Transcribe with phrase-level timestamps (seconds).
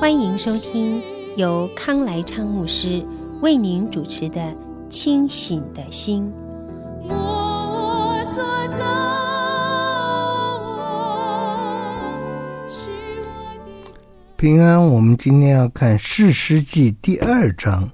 [0.00, 1.02] 欢迎收听
[1.36, 3.04] 由康来昌牧师
[3.40, 4.40] 为您主持的
[4.88, 6.32] 《清醒的心》。
[14.36, 17.90] 平安，我们今天要看《士师记》第二章。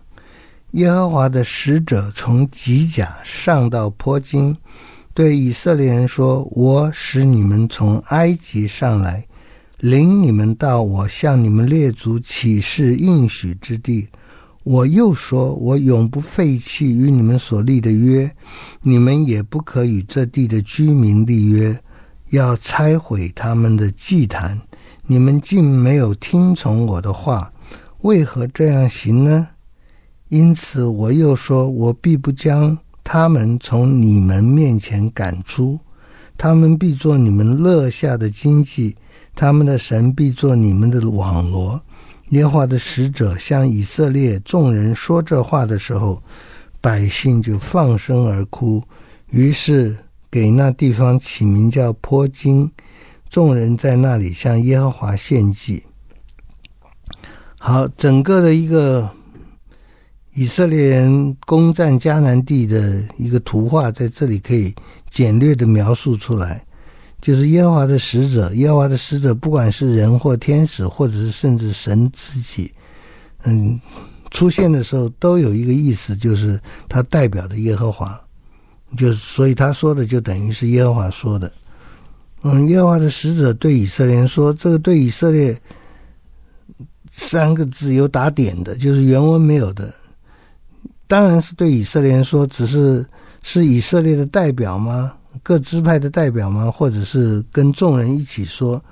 [0.73, 4.55] 耶和华的使者从吉甲上到坡经，
[5.15, 9.27] 对以色列人说：“我使你们从埃及上来，
[9.81, 14.09] 领你们到我向你们列祖起誓应许之地。
[14.63, 18.35] 我又说，我永不废弃与你们所立的约，
[18.81, 21.79] 你们也不可与这地的居民立约，
[22.31, 24.59] 要拆毁他们的祭坛。
[25.07, 27.53] 你们竟没有听从我的话，
[28.01, 29.49] 为何这样行呢？”
[30.31, 35.79] 因此，我又说，我必不将他们从你们面前赶出，
[36.39, 38.97] 他们必做你们乐下的经济，
[39.35, 41.81] 他们的神必做你们的网罗。
[42.31, 46.23] 耶和华的使者向以色列众人说这话的时候，
[46.81, 48.83] 百姓就放声而哭，
[49.31, 49.97] 于是
[50.31, 52.71] 给那地方起名叫坡金。
[53.29, 55.83] 众人在那里向耶和华献祭。
[57.59, 59.11] 好，整个的一个。
[60.37, 64.75] 以色列人攻占迦南地的一个图画，在这里可以
[65.09, 66.67] 简略的描述出来，
[67.25, 72.71] 就是耶和华的使者，耶和华的使者，不管是人或天使，或者是甚至神自己，
[73.45, 73.81] 嗯，
[74.31, 78.21] 出现的时候都有一个意思，就是他代表的耶和华，
[78.99, 81.51] 就是所以他说的就等于是耶和华说的。
[82.43, 85.59] 嗯，耶和华的使者对以色列说，这个对以色列
[87.11, 89.95] 三个字有打点的，就是原文没有的。
[91.07, 93.03] 当然是对以色列说，只是
[93.43, 95.17] 是以色列的代表吗？
[95.43, 96.71] 各支派的代表吗？
[96.71, 98.83] 或者是跟众人一起说？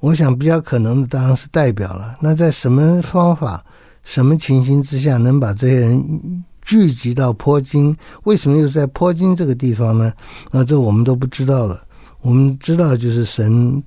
[0.00, 2.16] 我想比较可能的当然是代表了。
[2.20, 3.64] 那在什么方法、
[4.02, 7.96] 什么情形之下能把这些人聚集到坡经？
[8.24, 10.12] 为什么又在坡经这个地方呢？
[10.50, 11.80] 啊，这我们都不知道了。
[12.20, 13.82] 我们知道就是神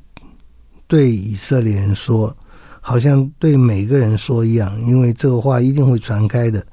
[0.87, 2.35] 对以色列人说，
[2.79, 6.65] 好像对每个人说一样，因为这个话一定会传开的。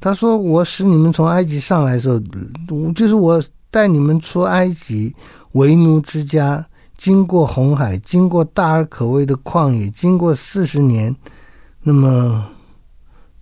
[0.00, 2.20] 他说：“我使你们从埃及上来的时候，
[2.92, 5.14] 就是我带你们出埃及
[5.52, 6.66] 为奴之家，
[6.96, 11.14] 经过红海，经过大而可畏的旷野，经过四十年。
[11.82, 12.46] 那么，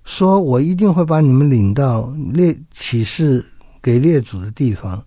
[0.05, 3.45] 说我一定会把你们领到列启示
[3.83, 5.03] 给列祖的地方，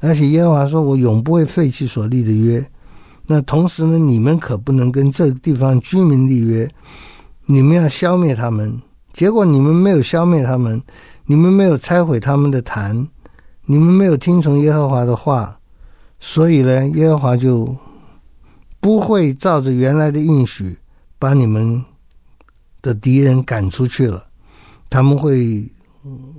[0.00, 2.64] 而且耶和华说我永不会废弃所立的约。
[3.26, 6.70] 那同时呢，你们可不能跟这个地方居民立约，
[7.44, 8.80] 你们要消灭他们。”
[9.16, 10.82] 结果你们没有消灭他们，
[11.24, 13.08] 你们没有拆毁他们的坛，
[13.66, 15.58] 你们没有听从耶和华的话，
[16.20, 17.76] 所以呢，耶和华就
[18.80, 20.78] 不会照着原来的应许
[21.18, 21.84] 把你们
[22.80, 24.24] 的敌人赶出去了。
[24.88, 25.68] 他们会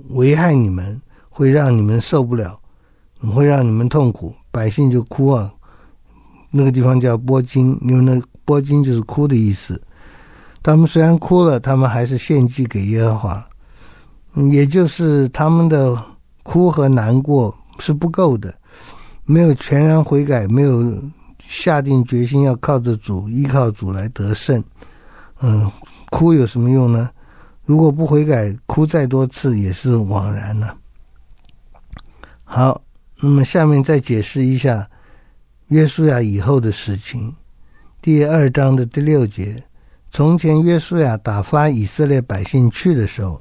[0.08, 2.58] 危害你们，会让你们受不了，
[3.34, 4.34] 会让你们痛苦。
[4.50, 5.52] 百姓就哭啊，
[6.50, 9.80] 那个地方叫波金，因为那波金就是哭的意思。
[10.62, 13.46] 他们虽然哭了，他们还是献祭给耶和华，
[14.50, 16.02] 也就是他们的
[16.48, 18.58] 哭和难过是不够的，
[19.26, 20.98] 没有全然悔改，没有
[21.46, 24.64] 下定决心要靠着主、依靠主来得胜。
[25.42, 25.70] 嗯，
[26.08, 27.10] 哭有什么用呢？
[27.66, 30.74] 如果不悔改，哭再多次也是枉然了。
[32.44, 32.80] 好，
[33.20, 34.88] 那么下面再解释一下
[35.66, 37.36] 约书亚以后的事情，
[38.00, 39.62] 第二章的第六节。
[40.10, 43.38] 从前约书亚打发以色列百姓去的时候，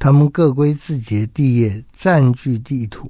[0.00, 3.08] 他们各归自己的地业，占据地土。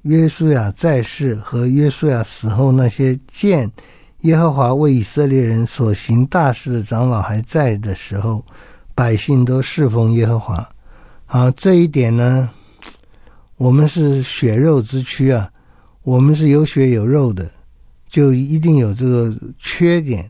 [0.00, 3.70] 约书亚在世和约书亚死后，那些见
[4.22, 8.42] 耶和华为以色列人所行大事的长老还在的时候，
[8.94, 10.66] 百姓都侍奉耶和华。
[11.26, 12.48] 好，这一点呢，
[13.56, 15.50] 我们是血肉之躯啊，
[16.02, 17.48] 我们是有血有肉的，
[18.08, 20.28] 就一定有这个缺点。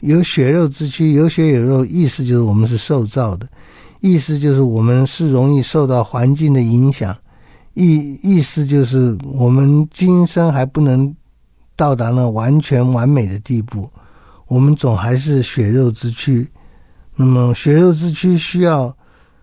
[0.00, 3.48] 有血肉之躯，有血有肉，意思就是我们是受造的，
[4.00, 7.16] 意思就是我们是容易受到环境的影响，
[7.74, 11.14] 意意思就是我们今生还不能
[11.74, 13.90] 到达那完全完美的地步，
[14.46, 16.48] 我们总还是血肉之躯。
[17.16, 18.96] 那么血肉之躯需要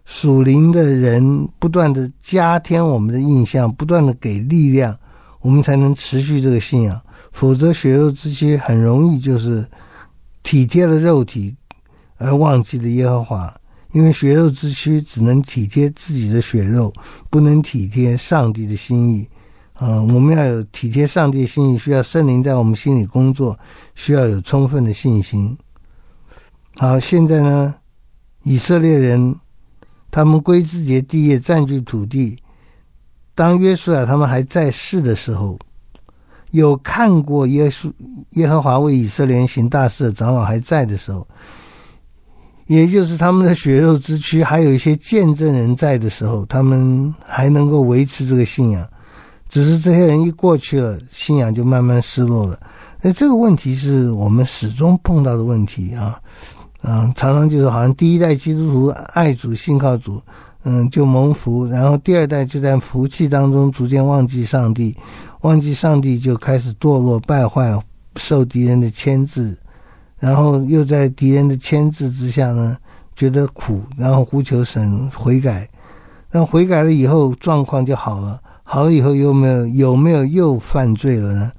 [0.06, 4.98] 属灵的人不断的加添我们的印象，不断的给力量，
[5.42, 7.00] 我们才能持续这个信仰。
[7.34, 9.68] 否则血肉之躯很容易就是
[10.44, 11.54] 体贴了肉体，
[12.16, 13.54] 而忘记了耶和华。
[13.96, 16.94] 因为血肉之躯只能体贴自己的血肉，
[17.30, 19.26] 不能体贴上帝的心意。
[19.72, 23.58] 啊，我们要有体贴上帝的心意，需要圣灵在我们心里工作，
[23.96, 25.58] 需要有充分的信心。
[26.76, 27.74] 好，现在呢，
[28.44, 29.34] 以色列人
[30.12, 32.38] 他们归自己的地业，占据土地。
[33.34, 35.58] 当约书亚他们还在世的时候，
[36.52, 37.90] 有看过耶稣
[38.32, 41.26] 耶和华为以色列人行大事的长老还在的时候。
[42.68, 48.88] 也就是他们的血肉之躯，还有一些见证人在的时候，他们还能够维持这个信仰。
[49.48, 52.60] 只是这些人一过去了，信仰就慢慢失落了。
[53.02, 56.20] 那这个问题是我们始终碰到的问题啊，
[56.82, 60.20] 嗯，常常就是好像第一代基督徒爱主信靠主，
[60.64, 64.96] 嗯，就蒙福，然后第二代就在福气当中逐渐忘记上帝，
[65.42, 67.80] 忘记上帝就开始堕落败坏，
[68.18, 69.56] 受敌人的牵制。
[70.20, 72.78] 然后又在敌人的牵制之下呢，
[73.16, 75.68] 觉得苦，然后呼求神悔改，
[76.32, 81.52] 那悔改了以后状况就好了，好了以后有没有有没有又犯罪了呢？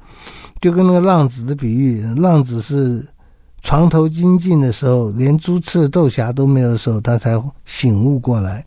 [0.61, 3.07] 就跟那个浪子的比喻，浪子是
[3.63, 8.65] 床头金尽的时候，连猪吃的豆荚都没有的时候，他才醒悟过来。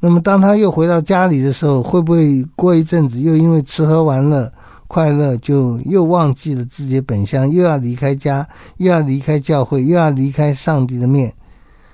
[0.00, 4.50] 那么当他又回到家里的时候，会不会过一阵子又因为吃喝玩乐？
[4.92, 8.44] 快乐就又忘记了自己本相，又要离开家，
[8.78, 11.32] 又要离开教会，又要离开上帝的面，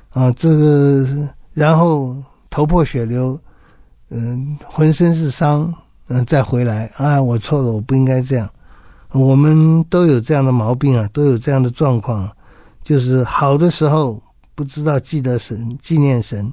[0.09, 1.07] 啊，这个
[1.53, 2.17] 然后
[2.49, 3.39] 头破血流，
[4.09, 5.71] 嗯，浑身是伤，
[6.09, 8.49] 嗯，再回来啊，我错了，我不应该这样。
[9.13, 12.27] 我们都有这样的毛病啊，都有这样的状况，
[12.83, 14.19] 就是好的时候
[14.55, 16.51] 不知道记得神，纪念神，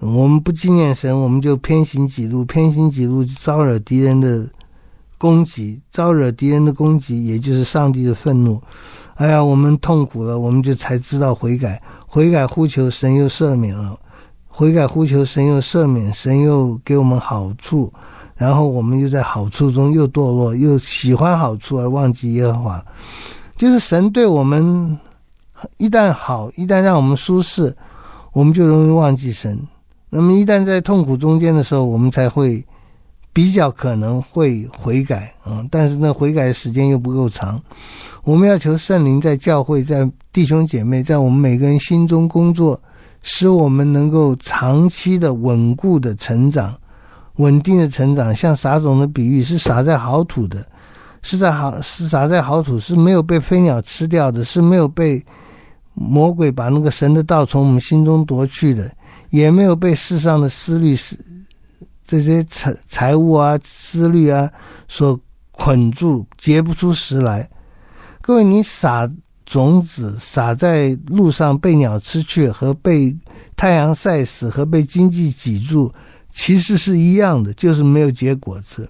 [0.00, 4.46] 我们不纪念神，我们就偏行己路，偏行己路就招惹敌人的。
[5.18, 8.60] 攻击，招惹敌人的攻击，也就是上帝的愤怒。
[9.14, 13.98] 哎呀，我们痛苦了，我们就才知道悔改，悔改呼求神又赦免了，
[14.46, 17.90] 悔改呼求神又赦免，神又给我们好处，
[18.34, 22.84] 然后我们又在好处中又堕落，又喜欢好处而忘记耶和华。
[23.56, 24.98] 就是神对我们
[25.78, 27.74] 一旦好，一旦让我们舒适，
[28.34, 29.58] 我们就容易忘记神。
[30.10, 32.62] 那么一旦在痛苦中间的时候，我们才会。
[33.36, 37.62] 比较可能会悔改啊，但是呢，悔改的时间又不够长。
[38.24, 42.80] 我们要求圣灵在教会、在弟兄姐妹、在我们每个人心中工作，
[43.20, 46.74] 使我们能够长期的稳固的成长、
[47.34, 48.34] 稳定的成长。
[48.34, 50.66] 像撒种的比喻，是撒在好土的，
[51.20, 55.22] 是在好是撒在好土，是没有被飞鸟吃掉的，是没有被
[55.92, 58.90] 魔鬼把那个神的道从我们心中夺去的，
[59.28, 61.14] 也没有被世上的思虑是。
[62.06, 64.48] 这些财财物啊、思虑啊，
[64.86, 65.18] 所
[65.50, 67.50] 捆住，结不出实来。
[68.20, 69.10] 各位，你撒
[69.44, 73.16] 种子撒在路上，被鸟吃去，和被
[73.56, 75.92] 太阳晒死，和被经济挤住，
[76.32, 78.88] 其实是一样的，就是没有结果子。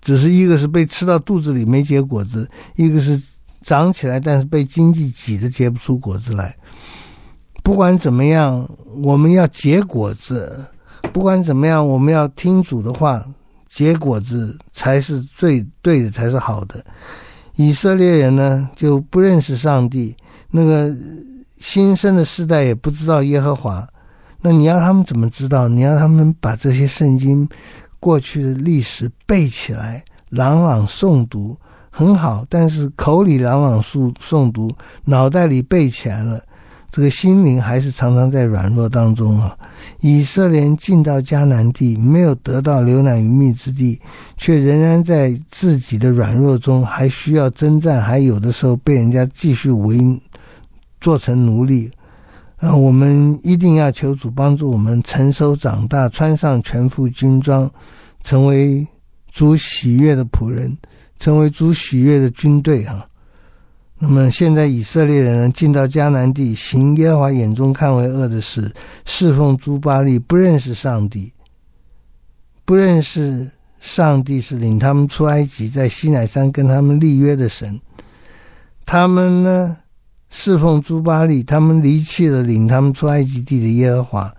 [0.00, 3.20] 只是一个是被吃到肚子里没结果子，一个是
[3.62, 6.56] 长起来，但是被经济挤的结不出果子来。
[7.62, 8.68] 不管怎么样，
[9.02, 10.66] 我们要结果子。
[11.12, 13.24] 不管怎么样，我们要听主的话，
[13.68, 16.84] 结果子才是最对的，才是好的。
[17.56, 20.16] 以色列人呢，就不认识上帝，
[20.50, 20.94] 那个
[21.58, 23.86] 新生的世代也不知道耶和华。
[24.40, 25.68] 那你要他们怎么知道？
[25.68, 27.48] 你要他们把这些圣经
[28.00, 31.56] 过去的历史背起来，朗朗诵读，
[31.90, 32.44] 很好。
[32.48, 36.42] 但是口里朗朗诵诵读，脑袋里背起来了。
[36.92, 39.56] 这个心灵还是常常在软弱当中啊！
[40.00, 43.98] 以色列进到迦南地，没有得到流奶与蜜之地，
[44.36, 49.98] 却仍然在自己的软弱中，还需要征战，还有的时候被人家继续为
[51.00, 51.90] 做成奴隶。
[52.58, 57.68] 啊，我们一定要求主帮助我们成熟长大，穿上全副军装，
[58.22, 58.86] 成为
[59.32, 60.76] 主喜悦的仆人，
[61.18, 63.06] 成为主喜悦的军队啊！
[64.04, 68.68] 那么现在以色列人进到迦南地，行耶和华眼中看为恶的事，
[69.04, 71.32] 侍奉朱巴利，不认识上帝，
[72.64, 73.48] 不认识
[73.80, 77.80] 上帝是领他们出埃及，在西乃山跟他们立约的神。
[78.84, 79.76] 他们呢，
[80.30, 84.34] 侍奉朱巴利，他们离弃了领他们出埃及地的耶和华，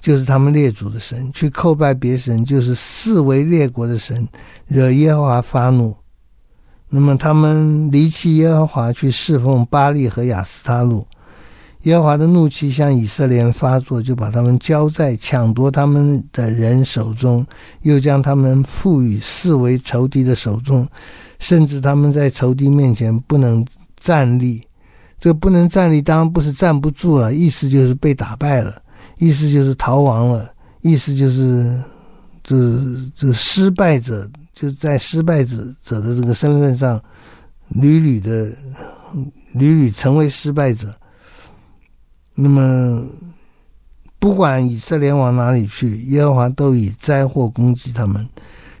[0.00, 4.24] 就是他们列祖的神，去叩拜别神，就是四围列国的神，
[4.68, 5.96] 惹耶和华发怒。
[6.96, 11.04] 那么他们离弃耶和华去侍奉巴力和亚斯他录，
[11.82, 17.44] 耶和华的怒气向以色列人发作，就把他们交在抢夺他们的人手中，
[17.82, 20.86] 又将他们赋予四围仇敌的手中，
[21.40, 23.66] 甚至他们在仇敌面前不能
[24.00, 24.62] 站立。
[25.18, 28.80] 这不能站立，当然不是站不住了，意思就是被打败了，
[29.18, 30.48] 意思就是逃亡了，
[30.82, 31.76] 意思就是
[32.44, 32.56] 这
[33.16, 34.30] 这失败者。
[34.54, 37.02] 就在失败者者的这个身份上，
[37.68, 38.52] 屡屡的
[39.52, 40.94] 屡屡成为失败者。
[42.34, 43.04] 那么，
[44.18, 48.28] 不管以色列往哪里去，耶和华都以灾祸攻击他们，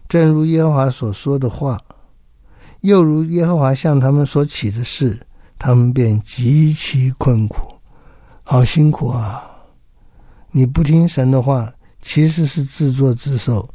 [0.08, 1.80] 正如耶和华所说的话，
[2.80, 5.18] 又如耶和华向他们所起的誓，
[5.58, 7.74] 他们便极其困苦，
[8.42, 9.50] 好辛苦啊！
[10.50, 13.68] 你不听神的话，其实是自作自受。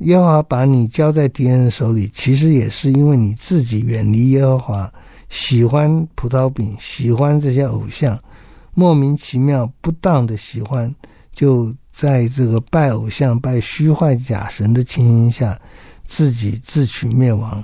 [0.00, 4.92] 耶和华把你交在敌人手里，其实也是因为你自己远离耶和华，
[5.28, 8.18] 喜欢葡萄饼，喜欢这些偶像，
[8.72, 10.94] 莫名其妙、不当的喜欢，
[11.34, 15.60] 就在这个拜偶像、拜虚幻假神的情形下，
[16.08, 17.62] 自己自取灭亡，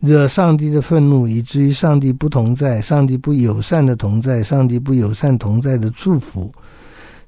[0.00, 6.52] 惹上帝的愤怒，以至于上帝不同在，上帝不友善的同在，上帝不友善同在的祝福。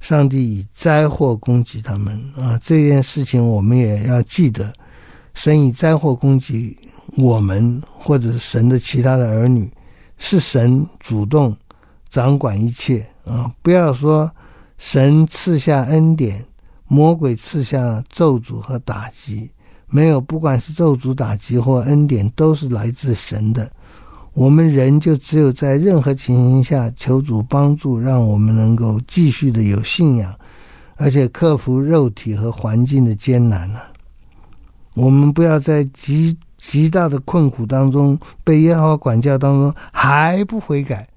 [0.01, 2.61] 上帝以灾祸攻击他们啊！
[2.63, 4.73] 这件事情我们也要记得，
[5.35, 6.77] 神以灾祸攻击
[7.17, 9.71] 我们，或者是神的其他的儿女，
[10.19, 11.57] 是神主动
[12.09, 13.51] 掌管一切啊！
[13.63, 14.31] 不要说
[14.79, 16.45] 神赐下恩典，
[16.87, 19.51] 魔鬼赐下咒诅和打击，
[19.89, 23.71] 没有，不管是咒诅、打击或恩典，都是来自神的。
[24.37, 30.31] 我们人就只有在任何情形下求主帮助，让我们能够继续的有信仰，
[30.97, 33.81] 而且克服肉体和环境的艰难呢、
[34.93, 41.09] 我们不要在极极大的困苦当中被耶和华管教当中还不悔改，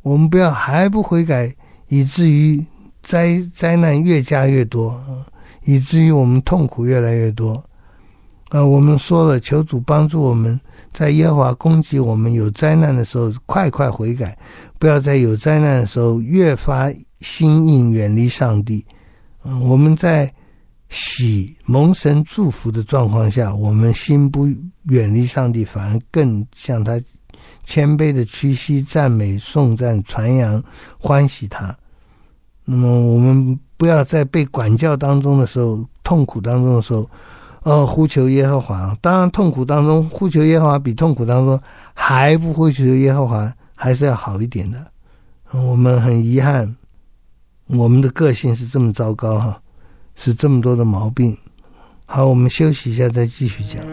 [0.00, 1.54] 我们不要还不悔改，
[1.88, 2.64] 以至于
[3.02, 4.98] 灾灾难越加越多，
[5.66, 7.62] 以至于我们痛苦越来越多。
[8.50, 10.60] 啊，我们说了，求主帮助我们。
[10.92, 14.30] 在耶和华攻击我们有灾难的时候，快快悔改；
[14.78, 18.82] 不要在有灾难的时候越发心硬，远离上帝。
[19.44, 20.32] 嗯，我们在
[20.88, 24.48] 喜蒙神祝福的状况下，我们心不
[24.84, 26.98] 远离上帝，反而更向他
[27.64, 30.62] 谦卑的屈膝赞美、颂赞、传扬、
[30.98, 31.76] 欢喜他。
[32.64, 37.06] 那么，我们不要在被管教当中的时候、痛苦当中的时候。
[37.66, 41.60] 哦，呼求耶和华，当然痛苦当中呼求耶和华比痛苦当中
[41.94, 44.78] 还不呼求耶和华还是要好一点的。
[45.50, 46.76] 我们很遗憾，
[47.66, 49.60] 我们的个性是这么糟糕哈，
[50.14, 51.36] 是这么多的毛病。
[52.04, 53.84] 好，我们休息一下再继续讲。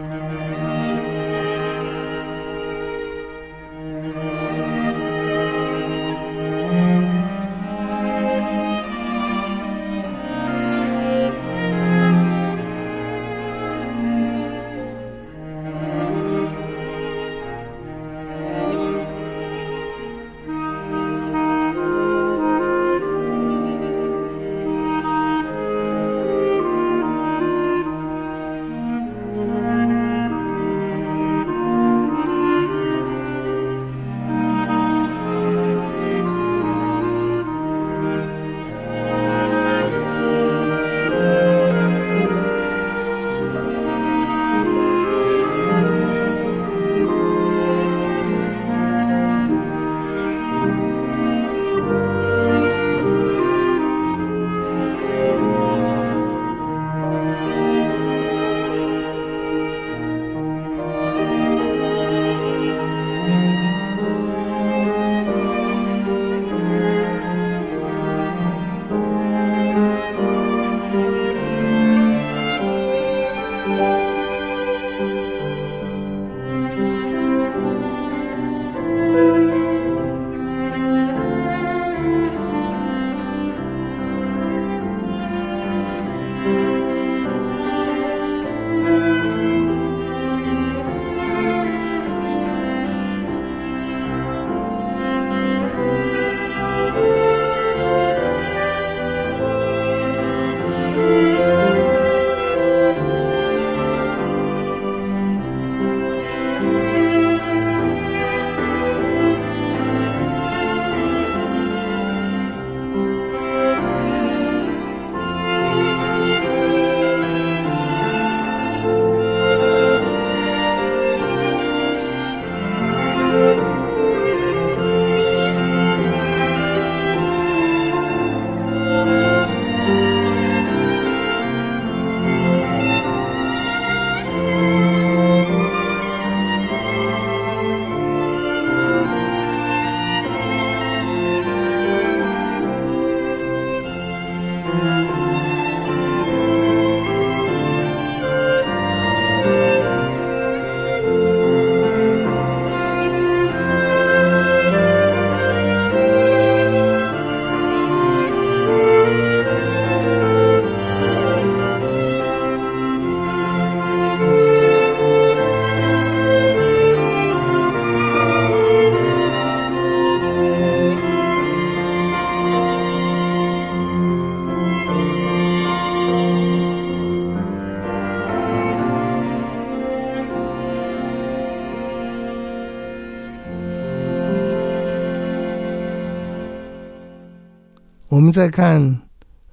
[188.13, 189.01] 我们再看，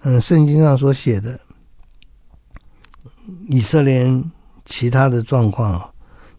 [0.02, 1.40] 嗯，圣经上所写的
[3.48, 4.06] 以色列
[4.66, 5.90] 其他的状况啊，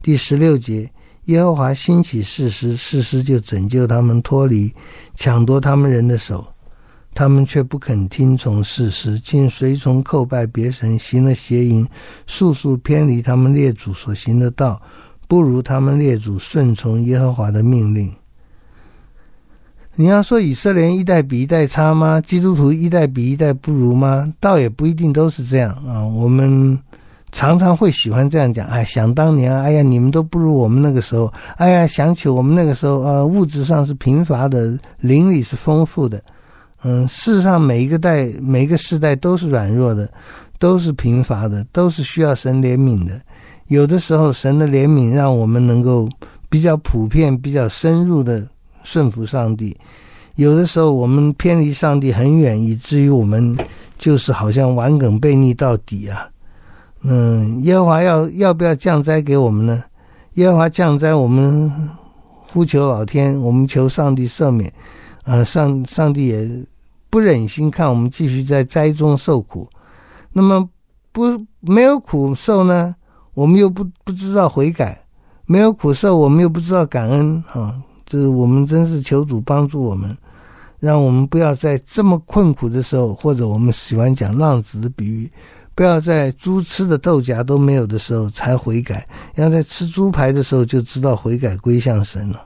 [0.04, 0.88] 第十六节，
[1.26, 4.72] 耶和华兴起士师，士师就拯救他们脱离
[5.16, 6.46] 抢夺他们人的手。
[7.16, 11.88] 他们却不肯听从士师，竟随从叩拜别神，行了邪淫，
[12.28, 14.80] 速速偏离他们列祖所行的道，
[15.28, 18.14] 不如他们列祖顺从耶和华的命令。
[19.96, 22.22] 你要说以色列一代比一代差吗？
[22.22, 24.32] 基督徒一代比一代不如吗？
[24.40, 26.02] 倒也不一定都是这样啊。
[26.08, 26.80] 我们
[27.34, 31.32] 常常会喜欢这样讲：哎，想当年，哎呀，你们都不如我们那个时候。
[31.58, 36.22] 哎呀，想起我们那个时候，呃，物质上是贫乏的，灵里是丰富的。
[36.84, 40.10] 嗯，事实上，每一个代、每一个世代都是软弱的，
[40.58, 43.20] 都是贫乏的，都是需要神怜悯的。
[43.68, 46.10] 有的时候，神的怜悯让我们能够
[46.50, 48.48] 比较普遍、比较深入的
[48.84, 49.76] 顺服上帝；
[50.36, 53.58] 有的时候，我们偏离上帝很远，以至于我们
[53.98, 56.28] 就是好像顽梗悖逆到底啊。
[57.04, 59.84] 嗯，耶和华要要不要降灾给我们呢？
[60.34, 61.72] 耶和华降灾，我们
[62.36, 64.72] 呼求老天，我们求上帝赦免。
[65.24, 66.66] 啊，上上帝也。
[67.12, 69.68] 不忍心看我们继续在灾中受苦，
[70.32, 70.66] 那么
[71.12, 71.24] 不
[71.60, 72.96] 没有苦受呢？
[73.34, 74.98] 我们又不不知道悔改，
[75.46, 77.76] 没有苦受，我们又不知道感恩啊！
[78.12, 80.14] 这是我们真是求主帮助我们，
[80.82, 85.32] 让我们不要在这么困苦的时候，或者我们喜欢讲浪子的比喻，
[85.74, 92.46] 不要在猪吃的豆荚都没有的时候才悔改，要在吃猪排的时候就知道悔改归向神了。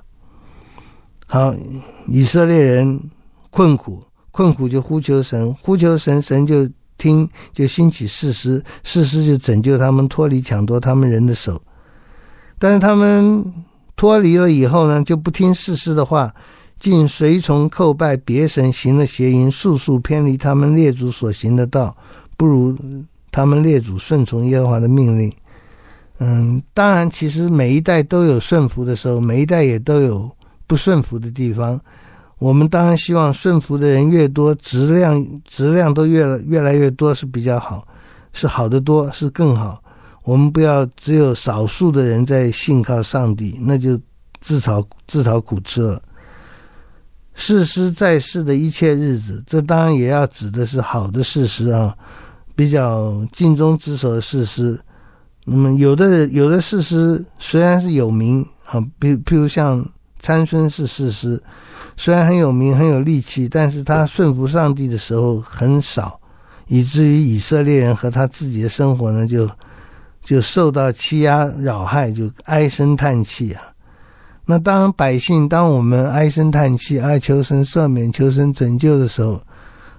[1.25, 1.51] 好，
[2.07, 3.01] 以色列人
[3.49, 4.03] 困苦。
[4.29, 11.59] 困苦就呼求神，呼求神，神就听，就兴起士师，士师就拯救他们脱离抢夺他们人的手。
[12.59, 13.41] 但是他们
[13.95, 16.33] 脱离了以后呢，就不听士师的话，
[16.79, 21.95] 竟随从叩拜别神，行了邪淫，速速偏离他们列祖所行的道，
[22.35, 22.77] 不如
[23.31, 25.31] 他们列祖顺从耶和华的命令。
[26.19, 30.29] 嗯，当然，其实每一代都有顺服的时候，每一代也都有
[30.65, 31.79] 不顺服的地方。
[32.37, 37.87] 我们当然希望顺服的人越多，质量质量都越越来越多是比较好，
[38.33, 39.81] 是好得多，是更好。
[40.25, 43.97] 我们不要只有少数的人在信靠上帝，那就
[44.41, 46.01] 自讨自讨苦吃了。
[47.35, 51.95] 士师在世的一切日子，这当然也要指的是好的士师啊，
[52.55, 54.79] 比较尽忠职守的士师。
[55.45, 59.87] 那么有的有的士师虽然是有名啊，比譬如像
[60.19, 61.41] 参孙是士师。
[61.97, 66.19] 虽然很有名，很有力气，但是他顺服上帝的时候很少，
[66.67, 69.49] 以至于以色列人和他自己的生活呢，就
[70.25, 73.61] 就受到欺压扰害，就唉声叹气啊。
[74.43, 79.39] 那当百姓，当我们唉声叹气，哀求神赦免、求神拯救的时候，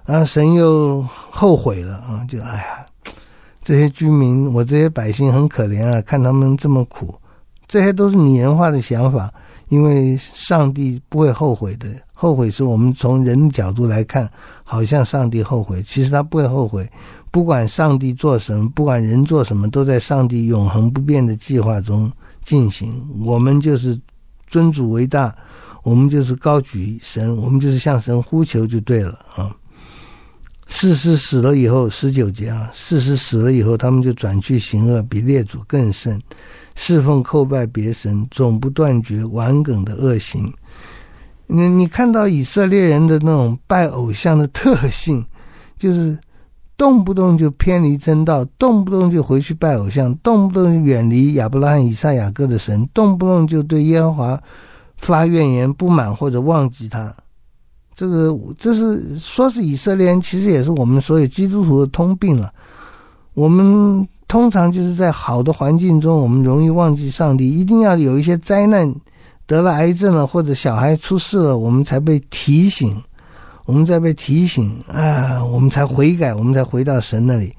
[0.04, 2.86] 啊，神又后悔了啊，就哎呀，
[3.62, 7.14] 这些居民，我这些百姓很可怜啊，看他们这么苦，
[7.68, 9.32] 这些都是拟人化的想法。
[9.68, 14.30] 因为上帝不会后悔的，后悔是我们从人的角度来看，
[14.62, 16.88] 好像上帝后悔，其实他不会后悔。
[17.30, 22.10] 不管上帝做什么，不管人做什么，都在上帝永恒不变的计划中
[22.42, 23.06] 进行。
[23.24, 23.98] 我们就是
[24.46, 25.34] 尊主为大，
[25.82, 29.54] 我们就是高举神，我们就是向神呼求就对了啊。
[30.68, 36.20] 士师死了以后，十九节啊，士师死了以后，他们就转去行恶，比列祖更甚。
[36.74, 40.52] 侍奉叩拜别神，总不断绝顽梗的恶行。
[41.46, 45.24] 你你看到以色列人的那种拜偶像的特性，
[45.78, 46.18] 就是
[46.76, 54.40] 动不动就偏离真道，动不动就回去拜偶像，动不动就远离亚伯拉罕、以撒、雅各的神，动不动就对耶和华
[54.96, 57.14] 发怨言、不满或者忘记他。
[57.94, 62.52] 这个这是说是以色列人，其实也是我们所有基督徒的通病了。
[63.34, 64.06] 我们。
[64.28, 67.48] 通常就是在好的环境中，我们容易忘记上帝。
[67.48, 68.92] 一定要有一些灾难，
[69.46, 73.00] 得了癌症了，或者小孩出事了，我们才被提醒，
[73.66, 77.54] 我们在被提醒啊，我们才悔改，我们才回到神那里。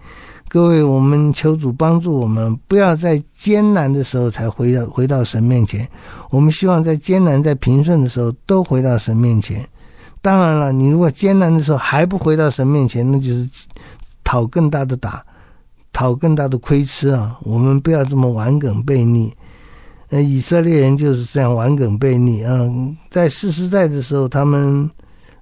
[0.50, 5.88] 各位，我们求主帮助我们，不要在艰难的时候才回到回到神面前。
[6.32, 9.64] 我们希望在艰难、在平顺的时候都回到神面前。
[10.22, 13.48] 当然了，你如果艰难的时候还不回到神面前，那就是
[14.24, 15.24] 讨更大的打。
[15.94, 17.40] 讨更大的亏吃啊！
[17.42, 19.34] 我们不要这么顽梗悖逆。
[20.12, 22.70] 呃，以色列人就是这样顽梗悖逆啊。
[23.10, 24.88] 在士师代的时候，他们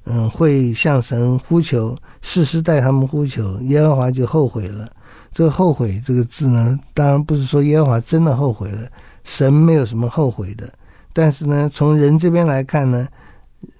[0.05, 4.89] 嗯会向神呼求，士师代他们呼求，耶和华就后悔了。
[5.31, 8.87] 这个“后悔”这个字呢，当然不是说耶和华真的后悔了，
[9.25, 10.71] 神没有什么后悔的。
[11.11, 13.05] 但是呢，从人这边来看呢，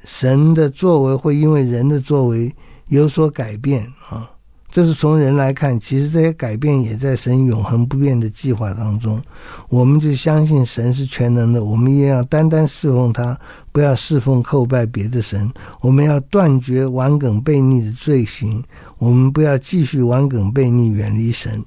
[0.03, 2.53] 神的作为会因为人的作为
[2.87, 4.29] 有所改变啊。
[4.75, 9.23] 这是从人来看，其实这些改变也在神永恒不变的计划当中。
[9.69, 13.39] 我们就相信神是全能的，我们也要单单侍奉他，
[13.71, 15.49] 不要侍奉叩拜别的神。
[15.79, 18.61] 我们要断绝顽梗悖逆的罪行，
[18.97, 21.63] 我们不要继续顽梗悖逆，远离神。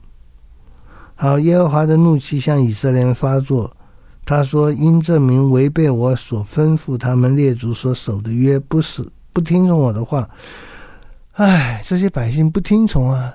[1.14, 3.74] 好，耶和华的怒气向以色列人发作，
[4.26, 10.28] 他说：“因这民违背我所吩咐他们列祖所守的约，不是不听从我的话。”
[11.38, 13.32] 唉，这些百姓不听从啊，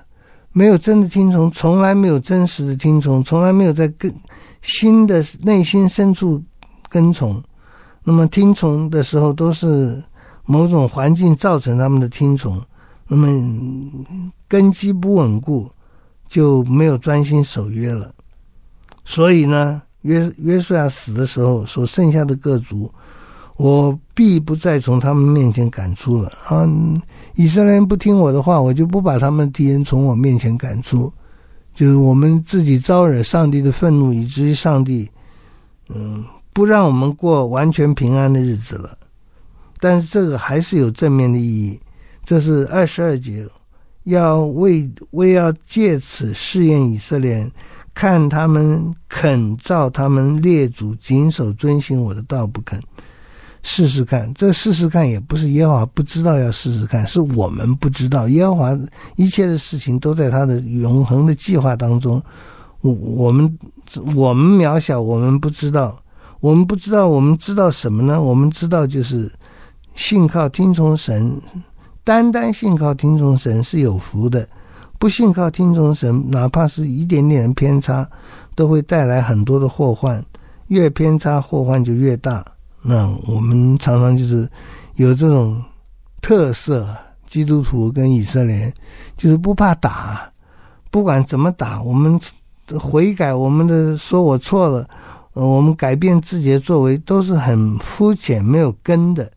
[0.52, 4.14] 没有真的听从，从来没有真实的听从，从来没有在跟
[4.60, 6.42] 心的内心深处
[6.90, 7.42] 跟从。
[8.02, 10.02] 那么听从的时候，都是
[10.44, 12.62] 某种环境造成他们的听从。
[13.08, 13.26] 那么
[14.46, 15.70] 根基不稳固，
[16.28, 18.14] 就没有专心守约了。
[19.06, 22.92] 所以呢，约约书亚死的时候，所剩下的各族，
[23.56, 26.68] 我必不再从他们面前赶出了啊。
[27.34, 31.12] 以色列人不听我的话，我就不把他们敌人从我面前赶出，
[31.74, 35.08] 就是我们自己招惹上帝的愤怒，以至于上帝，
[35.88, 38.96] 嗯，不让我们过完全平安的日子了。
[39.80, 41.78] 但是这个还是有正面的意义，
[42.24, 43.46] 这是二十二节，
[44.04, 47.52] 要为为要借此试验以色列人，
[47.92, 52.80] 看他们肯照他们列祖谨守遵行我的道不肯。
[53.66, 58.28] 试试看，这试试看也不是耶和华不知道要试试看，是我们不知道。
[58.28, 58.78] 耶和华
[59.16, 62.22] 一切的事情都在他的永恒的计划当中，
[62.82, 63.58] 我我们
[64.14, 65.98] 我们渺小，我们不知道，
[66.40, 68.22] 我们不知道，我们知道什么呢？
[68.22, 69.32] 我们知道就是
[69.94, 71.34] 信靠听从神，
[72.04, 74.46] 单单信靠听从神是有福的，
[74.98, 78.06] 不信靠听从神，哪怕是一点点偏差，
[78.54, 80.22] 都会带来很多的祸患，
[80.68, 82.44] 越偏差祸患就越大。
[82.86, 84.46] 那我们常常就是
[84.96, 85.62] 有这种
[86.20, 86.86] 特色，
[87.26, 88.70] 基督徒跟以色列
[89.16, 90.30] 就是不怕打，
[90.90, 92.20] 不管怎么打，我们
[92.78, 94.86] 悔改，我们的说我错了，
[95.32, 99.32] 呃，我们改变自己的作为都是很肤浅、没有根的，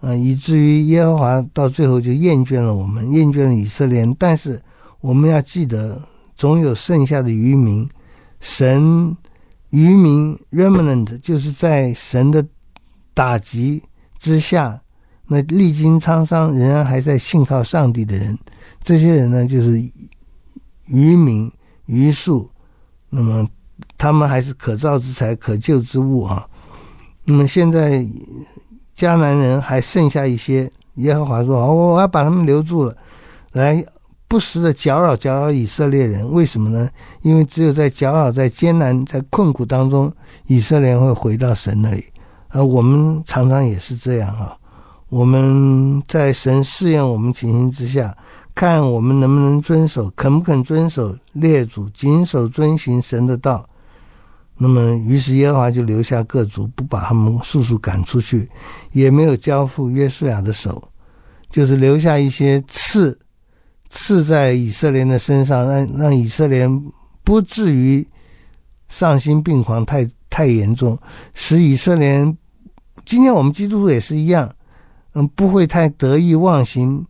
[0.00, 4.06] 呃，以至于耶和华到最后就厌倦了我们，厌倦了以色列。
[4.18, 4.60] 但是
[5.00, 5.98] 我们要记得，
[6.36, 7.88] 总有剩下的余民，
[8.40, 9.16] 神
[9.70, 12.46] 余民 （remnant） 就是在神的。
[13.14, 13.82] 打击
[14.18, 14.80] 之下，
[15.26, 18.38] 那历经沧桑仍然还在信靠上帝的人，
[18.82, 19.78] 这些人呢，就是
[20.86, 21.50] 愚民
[21.86, 22.50] 余数。
[23.10, 23.46] 那么
[23.98, 26.48] 他们还是可造之材、可救之物啊。
[27.24, 28.04] 那么现在
[28.96, 32.96] 迦南人还剩下一些，耶和华说：“我我要把他们留住了，
[33.52, 33.84] 来
[34.26, 36.30] 不时的搅扰搅扰以色列人。
[36.32, 36.88] 为什么呢？
[37.20, 40.10] 因为只有在搅扰、在艰难、在困苦当中，
[40.46, 42.04] 以色列人会回到神那里。”
[42.52, 44.56] 呃，我们常常也是这样啊。
[45.08, 48.16] 我们在神试验我们情形之下，
[48.54, 53.68] 看我们能不能遵守，肯不肯遵守列祖谨守遵行神的道。
[54.56, 58.48] 那么，于是耶和华就留下各族，不把他们速速赶出去，
[58.92, 60.82] 也没有交付约书亚的手，
[61.50, 63.18] 就是留下一些刺，
[63.90, 66.68] 刺在以色列的身上，让让以色列
[67.22, 68.06] 不至于
[68.88, 70.98] 丧心病狂太太严重，
[71.34, 72.34] 使以色列。
[73.04, 74.50] 今天我们基督徒也是一样，
[75.14, 77.04] 嗯，不会太得意忘形。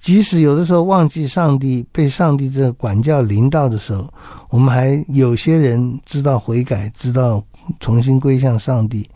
[0.00, 4.06] 即使有的时候忘记上帝，被上帝这管教临到的时候，
[4.50, 7.42] 我们还有些人知道悔改，知道
[7.80, 9.08] 重新归向上帝。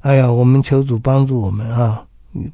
[0.00, 2.02] 哎呀，我们求主帮助我们啊，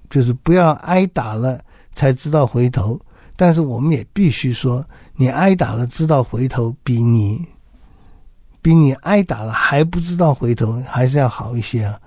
[0.09, 1.61] 就是不要挨打了
[1.95, 2.99] 才知道回头。
[3.37, 7.41] 但是我们也必须说，你挨打了知道回头，比你
[8.61, 12.01] 比你挨打了还不知道回头还是要好一些啊。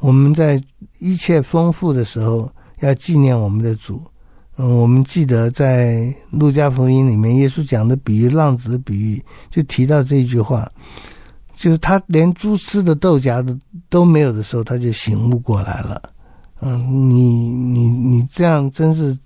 [0.00, 0.60] 我们在
[0.98, 4.02] 一切丰富的时候，要纪念我们的主。
[4.56, 10.70] 嗯，我们记得在路加福音里面，耶稣讲的比喻，浪子比喻，就提到这句话，
[11.54, 13.56] 就是他连猪吃的豆荚的
[13.88, 16.02] 都没有的时候，他就醒悟过来了。
[16.60, 19.16] 嗯，你你你这样真是，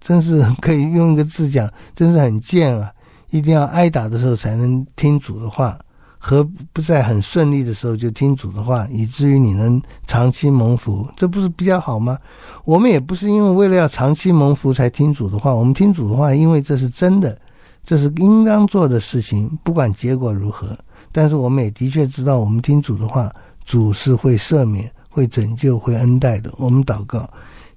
[0.00, 2.90] 真是可以用一个字讲，真是很贱啊！
[3.30, 5.78] 一定要挨打的时候才能听主的话。
[6.22, 12.18] 和不在很顺利的时候就听主的话，以至于你能长期蒙福，这不是比较好吗？
[12.66, 17.36] 我们也不是因为为了要长期蒙福才听主的话，我们听主的话，因为这是真的，
[17.82, 20.78] 这是应当做的事情，不管结果如何。
[21.10, 23.32] 但是我们也的确知道，我们听主的话，
[23.64, 26.52] 主是会赦免、会拯救、会恩待的。
[26.58, 27.26] 我们祷告，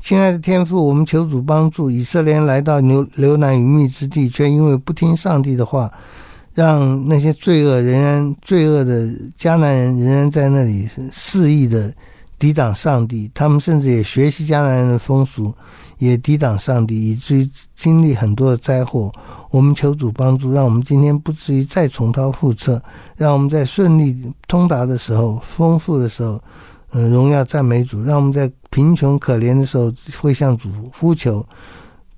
[0.01, 5.89] 亲爱的天父，我们求主帮助以色列来到流流奶与蜜之地，却因为不听上帝的话。
[6.53, 11.93] 让那些罪恶仍然罪恶的迦南人仍然在那里肆意的
[12.37, 15.53] 抵挡上帝，他们甚至也学习迦南人的风俗，
[15.97, 19.11] 也抵挡上帝，以至于经历很多的灾祸。
[19.49, 22.81] 我们求主帮助，让我们今天不至于再重蹈覆辙，
[23.15, 24.15] 让我们在顺利
[24.47, 26.41] 通达的时候、丰富的时候，
[26.89, 31.45] 呃，荣耀赞美主；让我们在贫穷可怜的时候，会向主呼求。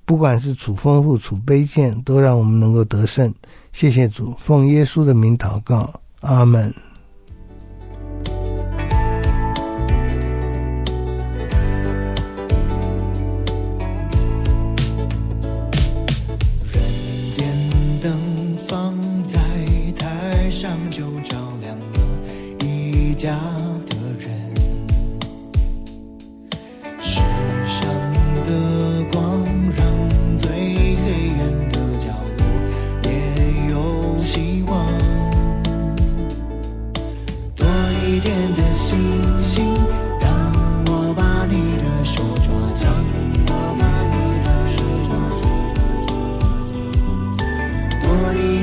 [0.06, 3.32] 不管是处丰富、处卑贱，都让我们能够得胜。
[3.76, 6.74] 谢谢主，奉耶稣的名祷告，阿门。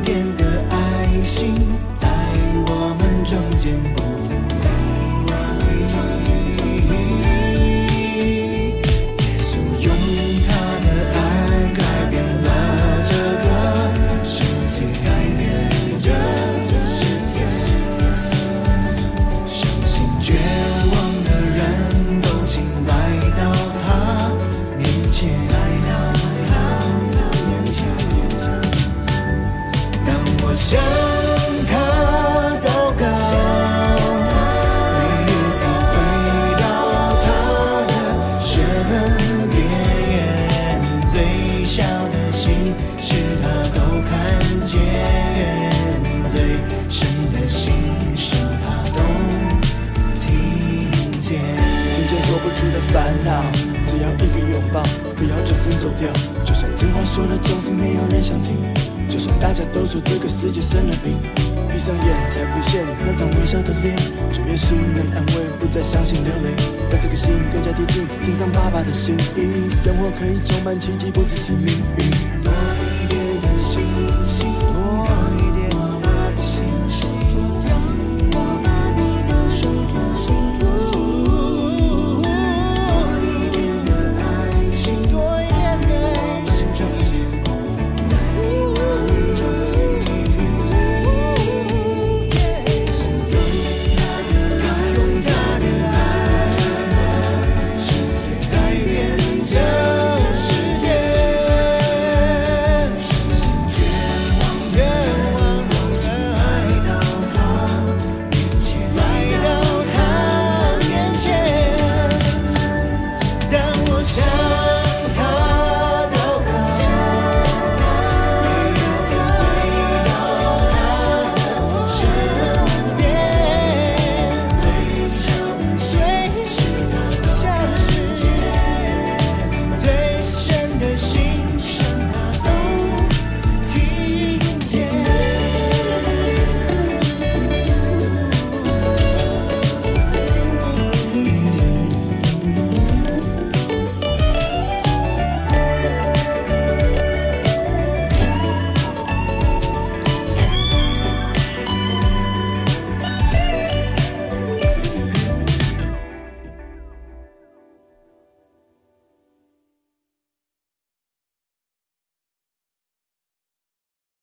[0.04, 1.56] 点的爱心
[1.96, 2.08] 在
[2.68, 4.03] 我们中间。
[52.92, 53.44] 烦恼，
[53.86, 54.84] 只要一个拥抱，
[55.16, 56.12] 不要转身走掉。
[56.44, 58.58] 就算真话说了，总是没有人想听。
[59.08, 61.14] 就算大家都说这个世界生了病，
[61.72, 63.96] 闭上眼才浮现那张微笑的脸。
[64.34, 66.50] 主耶稣能安慰，不再伤心流泪，
[66.90, 69.70] 让这个心更加贴近，听上爸爸的心意。
[69.70, 72.33] 生活可以充满奇迹，不只是命运。